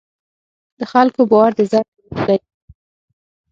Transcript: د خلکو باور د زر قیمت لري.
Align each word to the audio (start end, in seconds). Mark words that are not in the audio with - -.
د 0.79 0.81
خلکو 0.91 1.21
باور 1.31 1.51
د 1.57 1.59
زر 1.71 1.83
قیمت 1.95 2.13
لري. 2.27 2.37